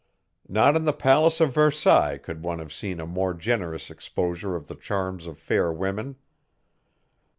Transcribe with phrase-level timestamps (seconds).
[0.49, 4.65] Not in the palace of Versailles could one have seen a more generous exposure of
[4.65, 6.15] the charms of fair women.